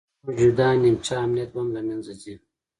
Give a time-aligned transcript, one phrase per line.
[0.23, 2.35] موجوده نیمچه امنیت هم له منځه ځي